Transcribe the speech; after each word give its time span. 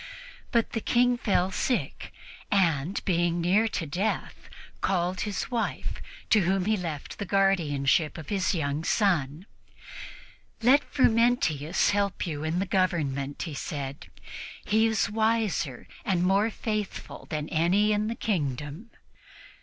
But 0.51 0.71
the 0.71 0.81
King 0.81 1.15
fell 1.15 1.51
sick 1.51 2.11
and, 2.49 2.99
being 3.05 3.39
near 3.39 3.67
to 3.67 3.85
death, 3.85 4.49
called 4.81 5.21
his 5.21 5.51
wife, 5.51 6.01
to 6.31 6.39
whom 6.39 6.65
he 6.65 6.71
had 6.71 6.81
left 6.81 7.19
the 7.19 7.23
guardianship 7.25 8.17
of 8.17 8.29
his 8.29 8.55
young 8.55 8.83
son. 8.83 9.45
"Let 10.63 10.83
Frumentius 10.91 11.91
help 11.91 12.25
you 12.25 12.43
in 12.43 12.57
the 12.57 12.65
government," 12.65 13.43
he 13.43 13.53
said; 13.53 14.07
"he 14.65 14.87
is 14.87 15.07
wiser 15.11 15.87
and 16.03 16.23
more 16.23 16.49
faithful 16.49 17.27
than 17.29 17.47
any 17.49 17.91
in 17.91 18.07
the 18.07 18.15
kingdom." 18.15 18.89